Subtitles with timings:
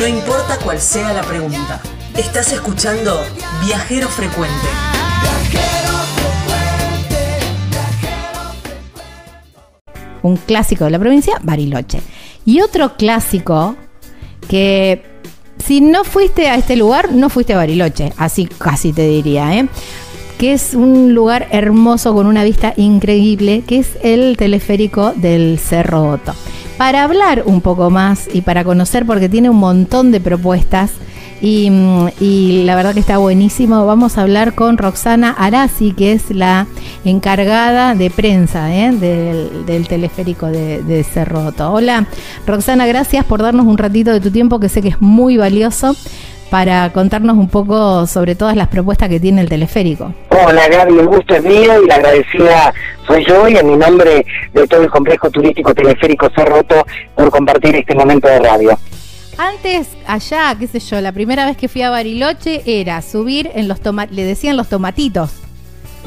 [0.00, 1.78] No importa cuál sea la pregunta.
[2.16, 3.20] Estás escuchando
[3.66, 4.66] Viajero Frecuente.
[10.22, 12.00] Un clásico de la provincia, Bariloche.
[12.46, 13.76] Y otro clásico
[14.48, 15.02] que
[15.62, 19.68] si no fuiste a este lugar, no fuiste a Bariloche, así casi te diría, ¿eh?
[20.38, 26.08] que es un lugar hermoso con una vista increíble, que es el teleférico del Cerro
[26.08, 26.34] Otto.
[26.80, 30.92] Para hablar un poco más y para conocer, porque tiene un montón de propuestas,
[31.42, 33.84] y, la verdad que está buenísimo.
[33.84, 36.66] Vamos a hablar con Roxana Arasi, que es la
[37.04, 38.92] encargada de prensa ¿eh?
[38.92, 41.70] del, teleférico de, de Cerroto.
[41.70, 42.06] Hola,
[42.46, 45.94] Roxana, gracias por darnos un ratito de tu tiempo, que sé que es muy valioso
[46.50, 50.12] para contarnos un poco sobre todas las propuestas que tiene el teleférico.
[50.30, 52.74] Hola Gaby, el gusto es mío y la agradecida
[53.06, 56.84] soy yo y en mi nombre de todo el complejo turístico teleférico Cerroto
[57.14, 58.78] por compartir este momento de radio.
[59.38, 63.68] Antes, allá, qué sé yo, la primera vez que fui a Bariloche era subir en
[63.68, 65.30] los tomates, le decían los tomatitos.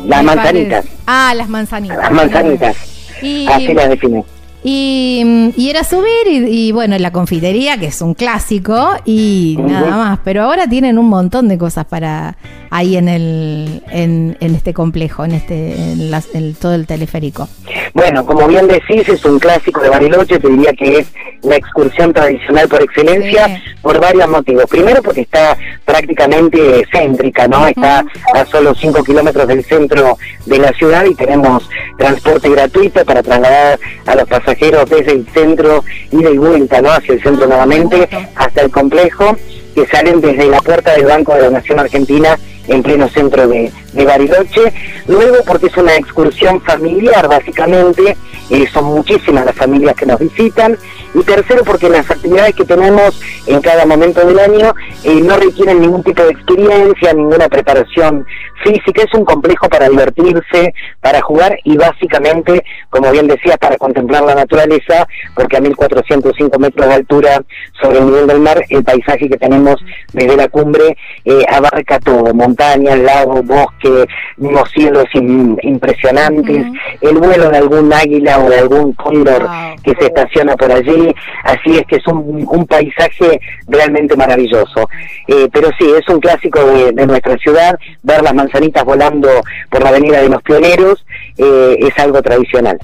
[0.05, 0.85] Las manzanitas.
[1.07, 1.97] Ah, las manzanitas.
[1.97, 2.77] Las manzanitas.
[3.17, 4.23] Así las define.
[4.63, 10.19] Y, y, era subir y, bueno, la confitería, que es un clásico, y nada más.
[10.23, 12.37] Pero ahora tienen un montón de cosas para
[12.69, 17.47] ahí en el en, este complejo, en este en, todo el teleférico.
[17.93, 21.07] Bueno, como bien decís, es un clásico de Bariloche, te diría que es
[21.43, 24.65] la excursión tradicional por excelencia por varios motivos.
[24.69, 25.55] Primero porque está
[25.85, 27.67] prácticamente céntrica, ¿no?
[27.67, 33.21] Está a solo 5 kilómetros del centro de la ciudad y tenemos transporte gratuito para
[33.21, 36.91] trasladar a los pasajeros desde el centro y de vuelta, ¿no?
[36.91, 39.37] Hacia el centro nuevamente hasta el complejo
[39.75, 42.37] que salen desde la puerta del Banco de la Nación Argentina
[42.67, 44.73] en pleno centro de, Bariloche.
[45.07, 48.15] Luego porque es una excursión familiar, básicamente,
[48.49, 50.77] eh, son muchísimas las familias que nos visitan.
[51.13, 54.73] Y tercero porque las actividades que tenemos en cada momento del año
[55.03, 58.25] eh, no requieren ningún tipo de experiencia, ninguna preparación
[58.63, 64.23] física, es un complejo para divertirse, para jugar y básicamente, como bien decía, para contemplar
[64.23, 67.43] la naturaleza, porque a 1405 metros de altura
[67.81, 69.75] sobre el nivel del mar, el paisaje que tenemos
[70.13, 74.05] desde la cumbre eh, abarca todo, montañas, lagos, bosque,
[74.37, 76.65] unos cielos impresionantes,
[77.01, 79.49] el vuelo de algún águila o de algún cóndor
[79.83, 81.13] que se estaciona por allí,
[81.43, 84.87] así es que es un, paisaje realmente maravilloso.
[85.27, 89.29] Eh, pero sí, es un clásico de, nuestra ciudad, ver las manzanitas volando
[89.69, 91.05] por la avenida de los pioneros
[91.37, 92.79] eh, es algo tradicional.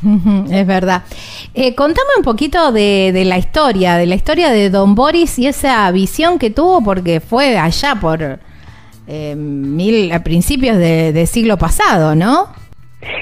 [0.51, 1.03] es verdad.
[1.53, 5.47] Eh, contame un poquito de, de la historia, de la historia de Don Boris y
[5.47, 8.39] esa visión que tuvo, porque fue allá por
[9.11, 12.47] eh, mil, a principios de, siglo pasado, ¿no?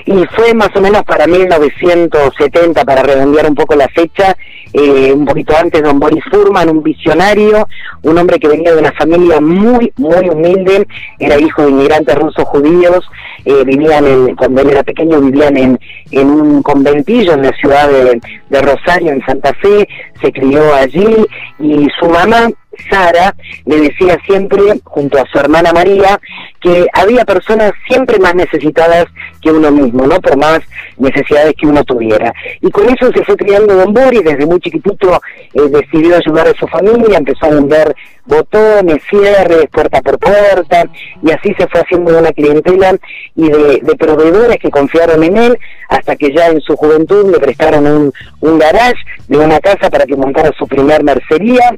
[0.07, 4.38] Y fue más o menos para 1970, para redondear un poco la fecha,
[4.72, 7.68] eh, un poquito antes, don Boris Furman, un visionario,
[8.03, 10.88] un hombre que venía de una familia muy, muy humilde,
[11.19, 13.06] era hijo de inmigrantes rusos judíos,
[13.44, 15.79] eh, vivían en, cuando él era pequeño vivían en,
[16.12, 19.89] en un conventillo en la ciudad de, de Rosario, en Santa Fe,
[20.22, 21.18] se crió allí
[21.59, 22.47] y su mamá
[22.89, 23.35] Sara
[23.66, 26.19] le decía siempre, junto a su hermana María,
[26.62, 29.06] que había personas siempre más necesitadas
[29.42, 30.20] que uno mismo, ¿no?
[30.20, 30.59] Por más
[30.98, 32.34] necesidades que uno tuviera.
[32.62, 35.22] Y con eso se fue criando Don Boris, desde muy chiquitito
[35.53, 40.84] eh, decidió ayudar a su familia, empezó a vender botones, cierres, puerta por puerta,
[41.24, 42.96] y así se fue haciendo una clientela
[43.36, 45.59] y de, proveedores que confiaron en él,
[45.90, 50.06] hasta que ya en su juventud le prestaron un, un garage de una casa para
[50.06, 51.75] que montara su primer mercería.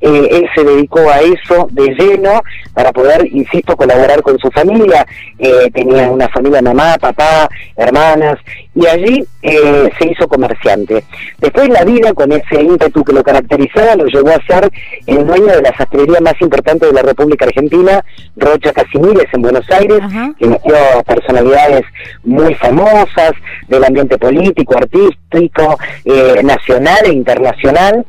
[0.00, 2.42] Eh, él se dedicó a eso de lleno
[2.74, 5.06] para poder, insisto, colaborar con su familia.
[5.38, 8.38] Eh, tenía una familia, mamá, papá, hermanas,
[8.74, 11.04] y allí eh, se hizo comerciante.
[11.38, 14.70] Después la vida, con ese ímpetu que lo caracterizaba, lo llevó a ser
[15.06, 18.04] el dueño de la sastrería más importante de la República Argentina,
[18.36, 20.00] Rocha Casimires, en Buenos Aires,
[20.38, 20.74] que metió
[21.06, 21.82] personalidades
[22.24, 23.32] muy famosas
[23.68, 28.06] del ambiente político, artístico, eh, nacional e internacional.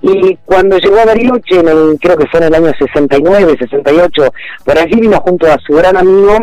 [0.00, 1.60] Y cuando llegó a Bariloche,
[2.00, 4.32] creo que fue en el año 69, 68,
[4.64, 6.36] por allí vino junto a su gran amigo,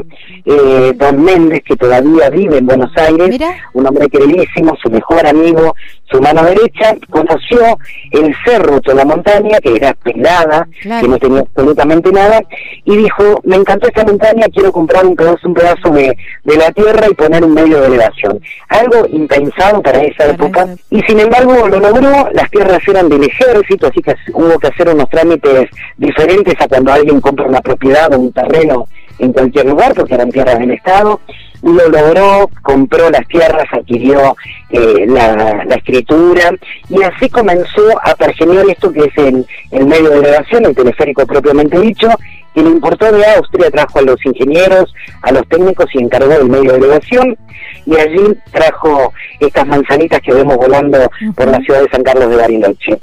[0.46, 3.40] eh, Don Méndez, que todavía vive en Buenos Aires,
[3.74, 5.74] un hombre queridísimo, su mejor amigo,
[6.10, 7.78] su mano derecha, conoció
[8.12, 12.42] el cerro de la montaña, que era pelada, que no tenía absolutamente nada,
[12.84, 16.72] y dijo, me encantó esta montaña, quiero comprar un pedazo, un pedazo de, de la
[16.72, 18.40] tierra y poner un medio de elevación.
[18.70, 23.88] Algo impensado para esa época, y sin embargo lo logró, las tierras eran del ejército,
[23.88, 28.20] así que hubo que hacer unos trámites diferentes a cuando alguien compra una propiedad o
[28.20, 28.88] un terreno
[29.20, 31.20] en cualquier lugar porque eran tierras del Estado.
[31.62, 34.36] Lo logró, compró las tierras, adquirió
[34.70, 36.52] eh, la, escritura
[36.90, 41.26] y así comenzó a pergenear esto que es el, el medio de elevación, el teleférico
[41.26, 42.10] propiamente dicho,
[42.54, 46.50] que le importó de Austria, trajo a los ingenieros, a los técnicos y encargó del
[46.50, 47.38] medio de elevación
[47.86, 50.98] y allí trajo estas manzanitas que vemos volando
[51.36, 52.98] por la ciudad de San Carlos de Bariloche.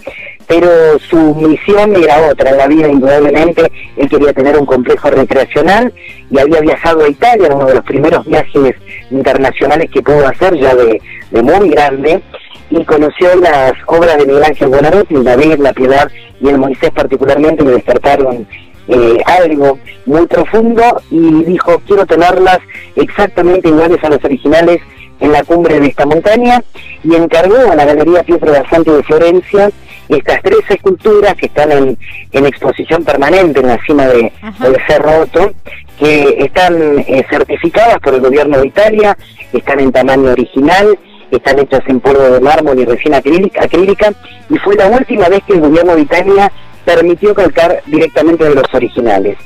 [0.53, 5.91] Pero su misión era otra en la vida, indudablemente, él quería tener un complejo recreacional
[6.31, 8.75] y había viajado a Italia, uno de los primeros viajes
[9.11, 11.01] internacionales que pudo hacer ya de,
[11.43, 12.21] muy grande,
[12.69, 16.91] y conoció las obras de Miguel Ángel Buonarroti, el David, la Piedad y el Moisés
[16.91, 18.47] particularmente, le despertaron
[18.89, 22.59] eh, algo muy profundo y dijo quiero tenerlas
[22.97, 24.83] exactamente iguales a las originales
[25.21, 26.63] en la cumbre de esta montaña
[27.05, 29.71] y encargó a la Galería Pietro da de Florencia
[30.17, 31.99] estas tres esculturas que están en,
[32.33, 35.53] en exposición permanente en la cima de, del Cerro Otto,
[35.99, 39.17] que están eh, certificadas por el gobierno de Italia,
[39.53, 40.99] están en tamaño original,
[41.31, 44.13] están hechas en polvo de mármol y resina acrílica, acrílica,
[44.51, 46.53] y fue la última vez que el gobierno de Italia
[46.85, 49.39] permitió calcar directamente de los originales.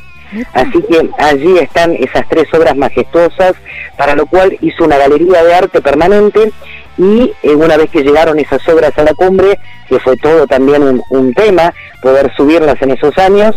[0.52, 3.54] Así que allí están esas tres obras majestuosas,
[3.96, 6.52] para lo cual hizo una galería de arte permanente
[6.98, 9.58] y eh, una vez que llegaron esas obras a la cumbre,
[9.88, 11.72] que fue todo también un, tema,
[12.02, 13.54] poder subirlas en esos años,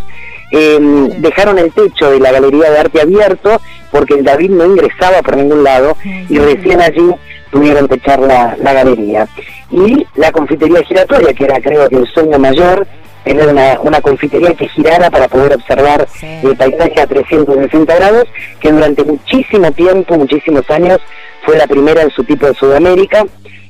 [0.51, 5.21] em, dejaron el techo de la galería de arte abierto porque el David no ingresaba
[5.21, 7.11] por ningún lado y recién allí
[7.51, 9.27] pudieron techar la, la galería.
[9.71, 12.87] Y la confitería giratoria, que era creo que el sueño mayor,
[13.23, 18.25] tener una, una confitería que girara para poder observar el paisaje a 360 grados,
[18.59, 20.99] que durante muchísimo tiempo, muchísimos años,
[21.45, 23.25] fue la primera en su tipo de Sudamérica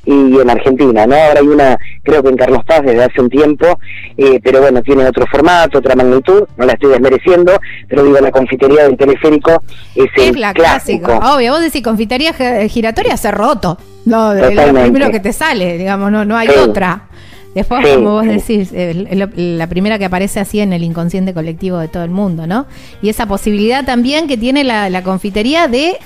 [0.05, 1.15] y en Argentina, ¿no?
[1.15, 3.79] Ahora hay una, creo que en Carlos Paz desde hace un tiempo,
[4.17, 8.31] eh, pero bueno, tiene otro formato, otra magnitud, no la estoy desmereciendo, pero digo, la
[8.31, 9.61] confitería del teleférico
[9.95, 11.11] es, el la clásico.
[11.11, 12.33] Obvio, vos decís confitería
[12.69, 17.03] giratoria se roto, no, es lo primero que te sale, digamos, no, no hay otra.
[17.53, 22.03] Después, como vos decís, la primera que aparece así en el inconsciente colectivo de todo
[22.03, 22.67] el mundo, ¿no?
[23.01, 25.97] Y esa posibilidad también que tiene la, confitería de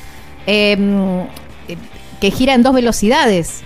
[0.45, 1.27] em, eh,
[2.19, 3.63] que gira en dos velocidades.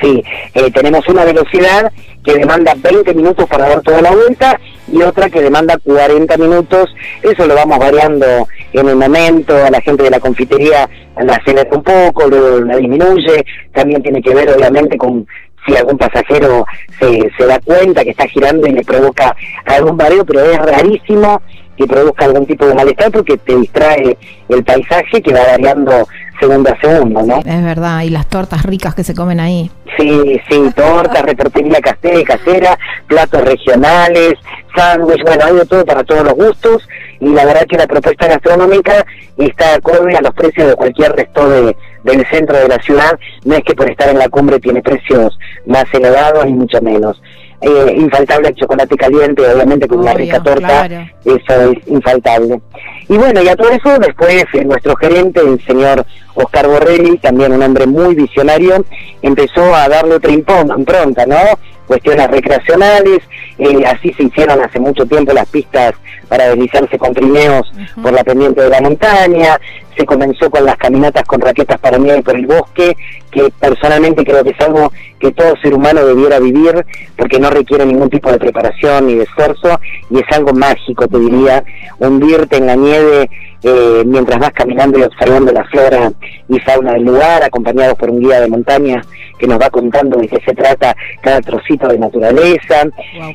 [0.00, 0.22] Sí,
[0.54, 1.90] eh, tenemos una velocidad
[2.22, 4.60] que demanda 20 minutos para dar toda la vuelta
[4.92, 6.94] y otra que demanda 40 minutos.
[7.22, 8.26] Eso lo vamos variando
[8.72, 9.56] en el momento.
[9.56, 13.44] A la gente de la confitería la acelera un poco, luego la disminuye.
[13.72, 15.26] También tiene que ver, obviamente, con
[15.66, 16.64] si algún pasajero
[17.00, 19.34] se, se da cuenta que está girando y le provoca
[19.64, 21.40] algún mareo, pero es rarísimo
[21.76, 24.16] que produzca algún tipo de malestar porque te distrae
[24.48, 26.06] el paisaje que va variando
[26.40, 27.38] segundo a segundo, ¿no?
[27.38, 29.70] Es verdad, y las tortas ricas que se comen ahí.
[29.96, 34.34] Sí, sí, tortas, reportería casera, casera, platos regionales,
[34.76, 36.88] sándwich, bueno, hay de todo para todos los gustos
[37.20, 39.06] y la verdad que la propuesta gastronómica
[39.38, 43.54] está acorde a los precios de cualquier resto de, del centro de la ciudad, no
[43.54, 47.20] es que por estar en la cumbre tiene precios más elevados ni mucho menos.
[47.62, 50.86] Eh, infaltable el chocolate caliente, obviamente con una rica torta,
[51.24, 52.60] eso es infaltable.
[53.08, 56.04] Y bueno, y a todo eso después eh, nuestro gerente, el señor
[56.34, 58.84] Oscar Borrelli, también un hombre muy visionario,
[59.22, 61.36] empezó a darle otra impronta, ¿no?
[61.86, 63.20] Cuestiones recreacionales,
[63.58, 65.94] eh, así se hicieron hace mucho tiempo las pistas
[66.28, 67.70] para deslizarse con trineos
[68.02, 69.58] por la pendiente de la montaña,
[69.96, 72.96] se comenzó con las caminatas con raquetas para nieve por el bosque,
[73.30, 76.84] que personalmente creo que es algo que todo ser humano debiera vivir,
[77.16, 81.18] porque no requiere ningún tipo de preparación ni de esfuerzo, y es algo mágico, te
[81.18, 81.64] diría,
[81.98, 83.30] hundirte en la nieve
[83.62, 86.12] eh, mientras vas caminando y observando la flora
[86.48, 89.02] y fauna del lugar, acompañados por un guía de montaña
[89.38, 92.84] que nos va contando de qué se trata cada trocito de naturaleza.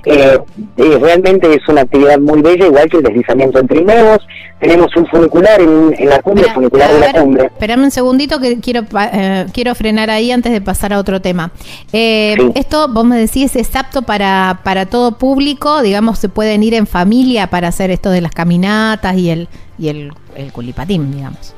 [0.06, 0.38] Eh,
[0.78, 4.20] eh, realmente es una actividad muy bella, igual que el deslizamiento en trineos.
[4.60, 7.46] Tenemos un funicular en, la cumbre, funicular de la cumbre.
[7.46, 8.84] Espérame un segundito que quiero
[9.54, 11.52] quiero frenar ahí antes de pasar a otro tema.
[11.92, 16.86] Esto, vos me decís, es apto para, para todo público, digamos, se pueden ir en
[16.86, 19.48] familia para hacer esto de las caminatas y el
[19.82, 21.56] y el, el culipatín, digamos.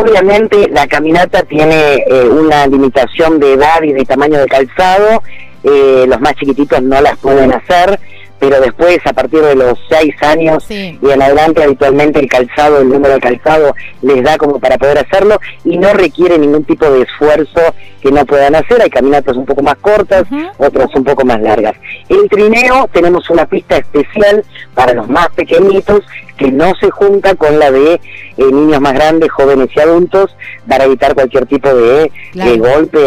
[0.00, 5.22] Obviamente la caminata tiene eh, una limitación de edad y de tamaño de calzado,
[5.64, 7.98] eh, los más chiquititos no las pueden hacer,
[8.38, 12.88] pero después a partir de los seis años y en adelante habitualmente el calzado, el
[12.88, 17.02] número de calzado les da como para poder hacerlo y no requiere ningún tipo de
[17.02, 17.60] esfuerzo
[18.00, 20.24] que no puedan hacer, hay caminatas un poco más cortas,
[20.58, 21.74] otras un poco más largas.
[22.08, 26.02] El trineo tenemos una pista especial para los más pequeñitos
[26.36, 28.00] que no se junta con la de
[28.38, 32.10] eh, niños más grandes, jóvenes y adultos para evitar cualquier tipo de,
[32.58, 32.98] golpe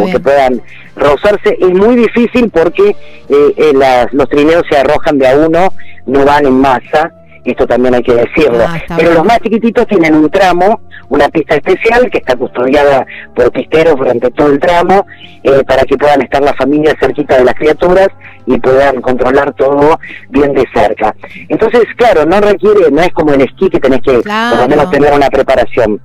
[0.00, 0.60] o que puedan
[0.96, 1.56] rozarse.
[1.60, 2.90] Es muy difícil porque
[3.28, 3.72] eh, eh,
[4.12, 5.72] los trineos se arrojan de a uno,
[6.06, 7.12] no van en masa
[7.50, 8.64] esto también hay que decirlo.
[8.66, 13.50] Ah, Pero los más chiquititos tienen un tramo, una pista especial que está custodiada por
[13.50, 15.06] pisteros durante todo el tramo,
[15.42, 18.08] eh, para que puedan estar las familias cerquita de las criaturas
[18.48, 19.98] y puedan controlar todo
[20.30, 21.14] bien de cerca.
[21.48, 24.90] Entonces, claro, no requiere, no es como el esquí que tenés que por lo menos
[24.90, 26.00] tener una preparación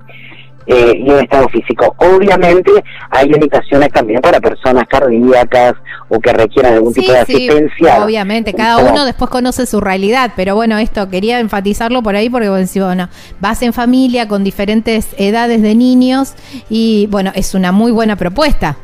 [0.66, 1.94] eh, y un estado físico.
[1.98, 2.70] Obviamente
[3.10, 5.74] hay limitaciones también para personas cardíacas
[6.08, 8.04] o que requieran algún Sí, tipo de sí, asistencia.
[8.04, 12.48] obviamente, cada uno después conoce su realidad, pero bueno, esto quería enfatizarlo por ahí porque
[12.48, 13.08] decís, bueno,
[13.40, 16.34] vas en familia con diferentes edades de niños
[16.70, 18.76] y bueno, es una muy buena propuesta.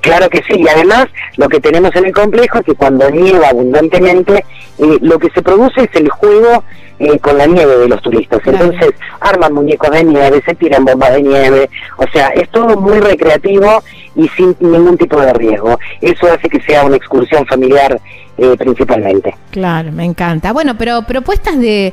[0.00, 1.06] Claro que sí, y además
[1.36, 4.44] lo que tenemos en el complejo es que cuando nieva abundantemente,
[4.78, 6.64] eh, lo que se produce es el juego
[6.98, 8.40] eh, con la nieve de los turistas.
[8.46, 11.68] Entonces arman muñecos de nieve, se tiran bombas de nieve,
[11.98, 13.82] o sea, es todo muy recreativo
[14.14, 15.78] y sin ningún tipo de riesgo.
[16.00, 18.00] Eso hace que sea una excursión familiar
[18.38, 19.34] eh, principalmente.
[19.50, 20.52] Claro, me encanta.
[20.52, 21.92] Bueno, pero propuestas de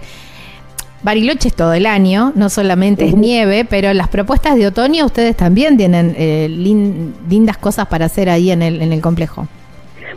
[1.04, 5.36] Bariloche es todo el año, no solamente es nieve, pero las propuestas de otoño ustedes
[5.36, 9.48] también tienen eh, lin- lindas cosas para hacer ahí en el, en el complejo.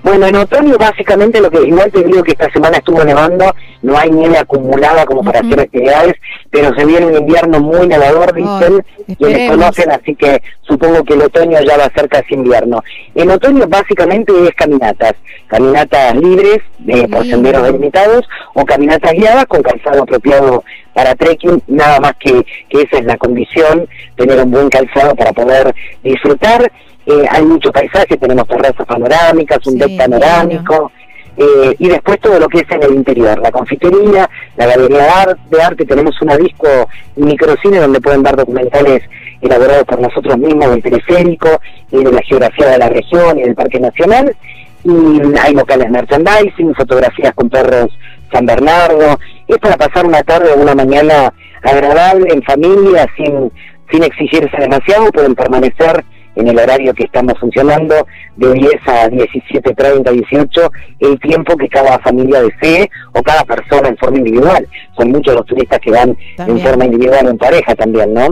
[0.03, 3.99] Bueno, en otoño básicamente lo que igual te digo que esta semana estuvo nevando, no
[3.99, 6.15] hay nieve acumulada como para hacer actividades,
[6.51, 11.15] pero se viene un invierno muy nevador, dicen, Ay, quienes conocen, así que supongo que
[11.15, 12.83] el otoño ya va a ser casi invierno.
[13.15, 15.15] En otoño básicamente es caminatas,
[15.49, 22.01] caminatas libres eh, por senderos delimitados o caminatas guiadas con calzado apropiado para trekking, nada
[22.01, 26.71] más que, que esa es la condición, tener un buen calzado para poder disfrutar.
[27.07, 30.91] Eh, hay mucho paisaje, tenemos terrazas panorámicas, un Sí, deck panorámico,
[31.37, 35.09] eh, y después todo lo que es en el interior, la confitería, la galería de
[35.09, 36.67] arte, de arte, tenemos una disco
[37.15, 39.03] microcine donde pueden ver documentales
[39.41, 41.61] elaborados por nosotros mismos del teleférico
[41.93, 44.35] y de la geografía de la región y del Parque Nacional,
[44.83, 47.97] y hay locales merchandising, fotografías con perros
[48.33, 51.33] San Bernardo, es para pasar una tarde o una mañana
[51.63, 53.53] agradable en familia, sin,
[53.91, 56.05] sin exigirse demasiado, pueden permanecer
[56.37, 61.99] en el horario que estamos funcionando de 10 a 17.30, 18, el tiempo que cada
[62.01, 64.69] familia desee o cada persona en forma individual.
[64.97, 66.59] Son muchos los turistas que van También.
[66.59, 68.29] en forma individual en pareja también, ¿no?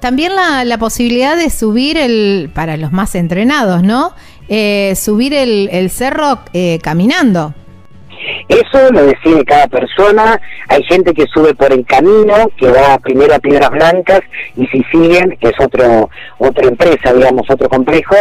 [0.00, 4.12] También la, la posibilidad de subir el, para los más entrenados, ¿no?
[4.48, 7.54] Eh, subir el, el cerro eh, caminando.
[8.48, 10.40] Eso lo decide cada persona.
[10.68, 14.20] Hay gente que sube por el camino, que va primero a Piedras Blancas,
[14.56, 18.16] y si siguen, que es otro otra empresa, digamos, otro complejo,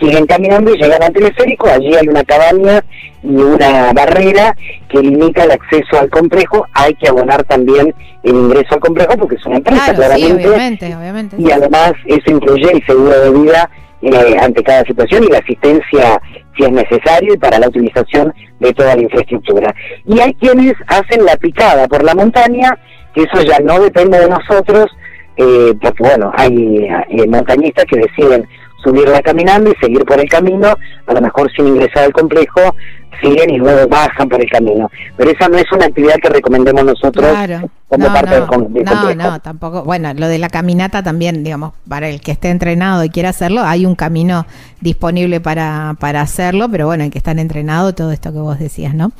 [0.00, 1.68] siguen caminando y llegan al teleférico.
[1.68, 2.84] Allí hay una cabaña
[3.22, 4.56] y una barrera
[4.88, 6.66] que limita el acceso al complejo.
[6.72, 10.48] Hay que abonar también el ingreso al complejo porque es una empresa, Claro, sí, claramente.
[10.48, 11.36] obviamente, obviamente.
[11.38, 13.70] y además eso incluye el seguro de vida
[14.02, 16.20] eh, ante cada situación y la asistencia
[16.56, 19.74] si es necesario y para la utilización de toda la infraestructura.
[20.06, 22.78] Y hay quienes hacen la picada por la montaña,
[23.14, 24.86] que eso ya no depende de nosotros,
[25.36, 28.46] eh, porque bueno, hay eh, montañistas que deciden
[28.84, 32.76] subirla caminando y seguir por el camino, a lo mejor sin ingresar al complejo,
[33.20, 34.90] siguen y luego bajan por el camino.
[35.16, 37.68] Pero esa no es una actividad que recomendemos nosotros Claro.
[37.88, 39.84] como No, parte no, del, del no, no, tampoco.
[39.84, 43.62] Bueno, lo de la caminata también, digamos, para el que esté entrenado y quiera hacerlo,
[43.62, 44.46] hay un camino
[44.80, 48.94] disponible para, para hacerlo, pero bueno, hay que estar entrenado, todo esto que vos decías,
[48.94, 49.12] ¿no?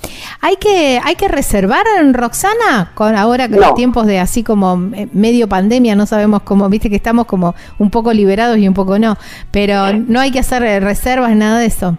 [0.42, 3.60] Hay que, hay que reservar Roxana, con ahora que No.
[3.62, 7.54] los tiempos de así como eh, medio pandemia, no sabemos cómo, viste que estamos como
[7.78, 9.16] un poco liberados y un poco no,
[9.50, 11.96] pero no hay que hacer eh, reservas, nada de eso.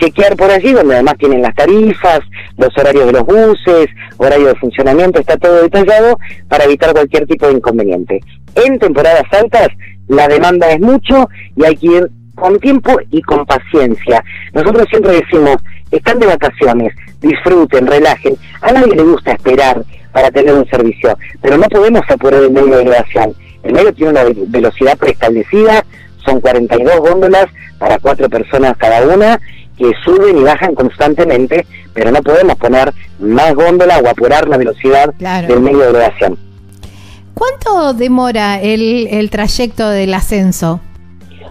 [0.00, 2.20] chequear por allí, donde además tienen las tarifas,
[2.56, 7.46] los horarios de los buses, horario de funcionamiento, está todo detallado para evitar cualquier tipo
[7.46, 8.20] de inconveniente.
[8.54, 9.68] En temporadas altas
[10.08, 14.22] la demanda es mucho y hay que ir con tiempo y con paciencia.
[14.52, 15.56] Nosotros siempre decimos,
[15.90, 18.36] están de vacaciones, disfruten, relajen.
[18.60, 22.76] A nadie le gusta esperar para tener un servicio, pero no podemos apurar el medio
[22.76, 23.34] de grabación.
[23.64, 25.84] El medio tiene una velocidad preestablecida,
[26.24, 27.46] son 42 góndolas
[27.78, 29.40] para cuatro personas cada una
[29.76, 35.12] que suben y bajan constantemente, pero no podemos poner más góndola o apurar la velocidad
[35.14, 36.38] del medio de elevación.
[37.34, 40.80] ¿Cuánto demora el, el trayecto del ascenso?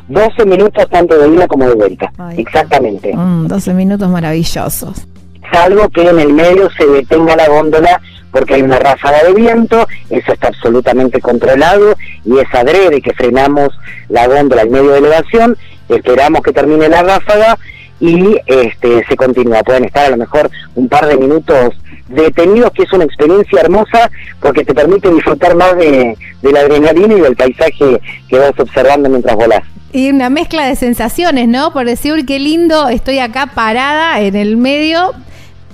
[0.08, 3.14] 12 minutos tanto de ida como de vuelta, exactamente.
[3.16, 5.08] 12 mm, minutos maravillosos.
[5.52, 8.02] Salvo que en el medio se detenga la góndola
[8.34, 13.70] porque hay una ráfaga de viento, eso está absolutamente controlado y es adrede que frenamos
[14.10, 15.56] la góndola en medio de elevación,
[15.88, 17.58] esperamos que termine la ráfaga
[18.00, 19.64] y este se continúa.
[19.64, 21.76] Pueden estar a lo mejor un par de minutos
[22.10, 24.12] detenidos, que es una experiencia hermosa
[24.42, 29.36] porque te permite disfrutar más de, la adrenalina y del paisaje que vas observando mientras
[29.36, 29.64] volás.
[29.94, 31.72] Y una mezcla de sensaciones, ¿no?
[31.72, 35.14] Por decir, qué lindo, estoy acá parada en el medio,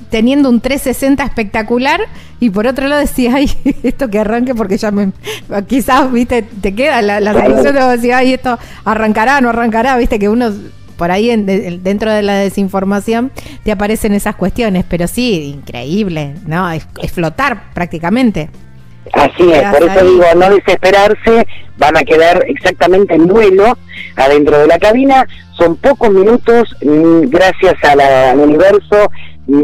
[0.09, 2.01] teniendo un 360 espectacular
[2.39, 3.51] y por otro lado decía, ay,
[3.83, 5.11] esto que arranque porque ya me,
[5.67, 10.19] quizás, viste, te queda la, la sensación de decir, ay, esto arrancará, no arrancará, viste,
[10.19, 10.51] que uno
[10.99, 11.33] por ahí
[11.81, 13.31] dentro de la desinformación
[13.63, 16.69] te aparecen esas cuestiones, pero sí, increíble, ¿no?
[16.69, 18.49] Es, flotar prácticamente.
[19.13, 21.47] Así es, por eso digo, no desesperarse,
[21.77, 23.77] van a quedar exactamente en vuelo
[24.17, 25.25] adentro de la cabina,
[25.57, 29.09] son pocos minutos, mm, gracias al universo,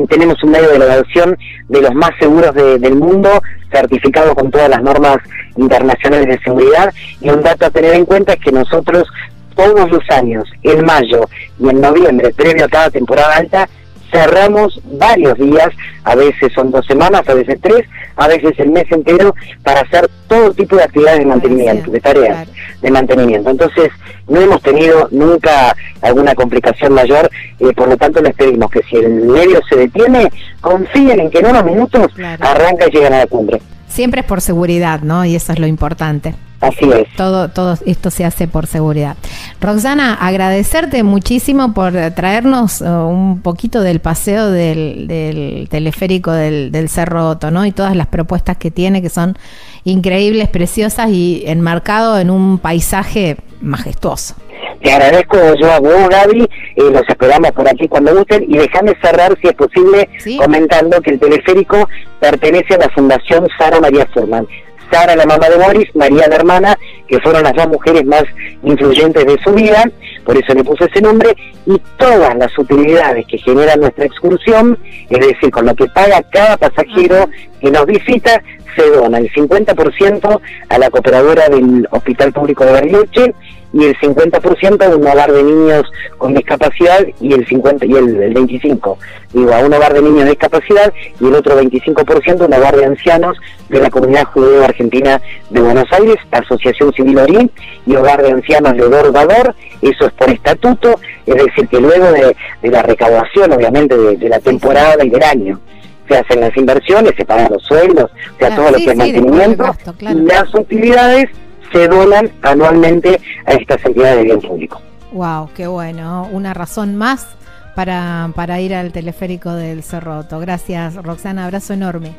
[0.10, 1.38] tenemos un medio de elevación
[1.70, 5.18] de los más seguros del mundo, certificado con todas las normas
[5.58, 9.08] internacionales de seguridad, y un dato a tener en cuenta es que nosotros
[9.56, 13.70] todos los años, en mayo y en noviembre, previo a cada temporada alta,
[14.12, 15.70] cerramos varios días,
[16.04, 17.86] a veces son dos semanas, a veces tres,
[18.16, 22.48] a veces el mes entero, para hacer todo tipo de actividades de mantenimiento, de tareas
[22.82, 23.50] de mantenimiento.
[23.50, 23.90] Entonces,
[24.28, 27.30] no hemos tenido nunca alguna complicación mayor,
[27.60, 30.32] eh, por lo tanto les pedimos que si el medio se detiene,
[30.62, 33.62] confíen en que en unos minutos arranca y llegan a la cumbre.
[33.88, 35.26] Siempre es por seguridad, ¿no?
[35.26, 36.36] Y eso es lo importante.
[36.62, 37.08] Así es.
[37.16, 39.18] Todo, todo esto se hace por seguridad.
[39.62, 47.52] Roxana, agradecerte muchísimo por traernos uh, un poquito del paseo del, teleférico del, Cerro Otto,
[47.52, 47.66] ¿no?
[47.66, 49.38] Y todas las propuestas que tiene, que son
[49.84, 54.36] increíbles, preciosas y enmarcado en un paisaje majestuoso.
[54.82, 58.94] Te agradezco yo a vos, Gaby, eh, los esperamos por aquí cuando gusten y déjame
[59.02, 64.48] cerrar, si es posible, comentando que el teleférico pertenece a la Fundación Sara María Furman.
[64.92, 68.24] Sara, la mamá de Boris, María, la hermana, que fueron las dos mujeres más
[68.64, 69.84] influyentes de su vida,
[70.26, 74.78] por eso le puse ese nombre, y todas las utilidades que genera nuestra excursión,
[75.10, 78.42] es decir, con lo que paga cada pasajero que nos visita,
[78.76, 83.34] se dona el 50% a la cooperadora del Hospital Público de Bariloche
[83.76, 85.84] y el 50% a un hogar de niños
[86.18, 88.98] con discapacidad y el 50 y el, 25
[89.34, 92.78] digo a un hogar de niños de discapacidad y el otro 25% a un hogar
[92.78, 97.52] de ancianos de la comunidad judía argentina de Buenos Aires, Asociación Civil Orín
[97.86, 102.34] y hogar de ancianos Leodor Vador, eso es por estatuto, es decir que luego de,
[102.62, 105.60] la recaudación obviamente de, la temporada y del año
[106.08, 109.76] se hacen las inversiones, se pagan los sueldos, o sea, todo lo que es mantenimiento,
[110.00, 111.30] las utilidades
[111.72, 114.82] se donan anualmente a estas entidades de bien público.
[115.12, 117.28] Wow, qué bueno, una razón más
[117.76, 120.40] para, para ir al teleférico del Cerroto.
[120.40, 122.16] Gracias, Roxana, abrazo enorme.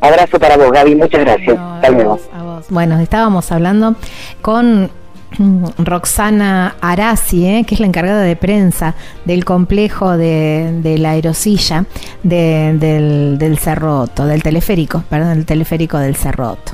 [0.00, 1.58] Abrazo para vos, Gaby, muchas gracias.
[1.58, 2.20] Hasta luego.
[2.68, 3.94] Bueno, estábamos hablando
[4.42, 4.90] con
[5.78, 7.64] Roxana Arasi, ¿eh?
[7.66, 11.84] que es la encargada de prensa del complejo de, la aerosilla
[12.22, 16.73] del, del Cerroto, del teleférico, perdón, del teleférico del Cerroto.